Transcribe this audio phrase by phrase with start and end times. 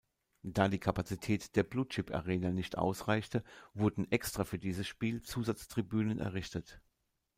[0.41, 3.43] Da die Kapazität der bluechip-Arena nicht ausreichte,
[3.75, 6.81] wurden extra für dieses Spiel Zusatztribünen errichtet.